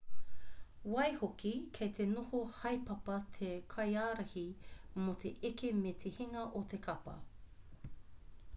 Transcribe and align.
waihoki 0.93 1.51
kei 1.77 1.89
te 1.97 2.07
noho 2.13 2.39
haepapa 2.61 3.17
te 3.37 3.49
kaiārahi 3.75 4.45
mō 5.05 5.15
te 5.25 5.33
eke 5.51 5.73
me 5.83 5.95
te 6.05 6.13
hinga 6.19 6.47
o 6.61 6.63
te 6.73 6.81
kapa 6.89 7.15